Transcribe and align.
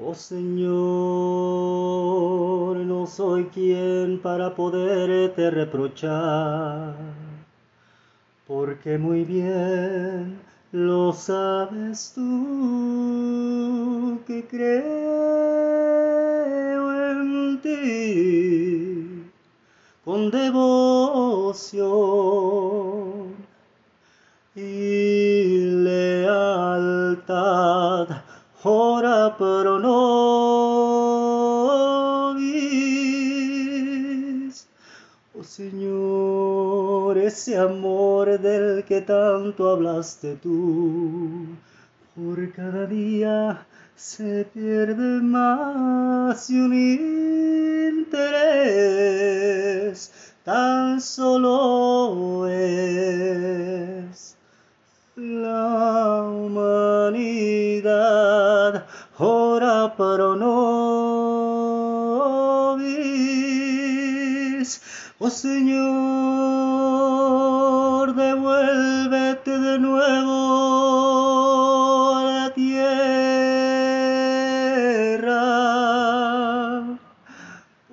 Oh 0.00 0.14
Señor, 0.14 0.68
no 2.76 3.06
soy 3.06 3.46
quien 3.46 4.20
para 4.20 4.54
poderte 4.54 5.50
reprochar, 5.50 6.94
porque 8.46 8.96
muy 8.96 9.24
bien 9.24 10.38
lo 10.70 11.12
sabes 11.12 12.12
tú 12.14 12.22
que 14.26 14.46
creo 14.46 14.82
en 17.10 17.60
ti 17.60 19.24
con 20.04 20.30
devoción 20.30 21.88
y 24.54 24.87
Oh 35.40 35.44
Señor, 35.44 37.16
ese 37.16 37.56
amor 37.56 38.40
del 38.40 38.82
que 38.82 39.02
tanto 39.02 39.70
hablaste 39.70 40.34
tú, 40.34 41.46
por 42.16 42.52
cada 42.52 42.86
día 42.86 43.64
se 43.94 44.44
pierde 44.52 45.22
más 45.22 46.50
y 46.50 46.58
un 46.58 46.74
interés 47.94 48.90
tan 50.42 51.00
solo 51.00 52.48
es 52.48 54.36
la 55.14 56.24
humanidad. 56.28 57.84
Ora 59.18 59.94
pro 59.96 60.34
nobis 60.34 61.57
oh 65.20 65.30
Señor 65.30 65.78
devuélvete 68.14 69.50
de 69.58 69.78
nuevo 69.80 70.36
a 72.14 72.22
la 72.24 72.54
tierra 72.54 72.78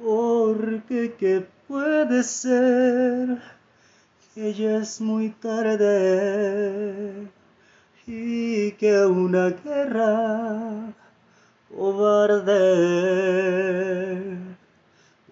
porque 0.03 1.15
qué 1.17 1.47
puede 1.67 2.21
ser 2.23 3.41
que 4.35 4.53
ya 4.53 4.77
es 4.77 5.01
muy 5.01 5.29
tarde 5.29 7.27
y 8.05 8.71
que 8.73 9.03
una 9.05 9.49
guerra 9.49 10.93
cobarde 11.75 12.55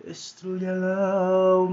destruye 0.04 0.68
a 0.68 0.74
la. 0.74 1.73